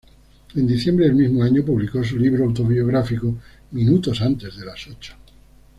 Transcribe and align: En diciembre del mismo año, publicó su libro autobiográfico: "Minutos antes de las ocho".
En 0.55 0.65
diciembre 0.65 1.05
del 1.05 1.13
mismo 1.13 1.43
año, 1.43 1.63
publicó 1.63 2.03
su 2.03 2.17
libro 2.17 2.45
autobiográfico: 2.45 3.37
"Minutos 3.69 4.19
antes 4.23 4.57
de 4.57 4.65
las 4.65 4.87
ocho". 4.87 5.13